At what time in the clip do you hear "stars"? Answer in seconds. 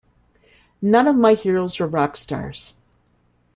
2.17-2.73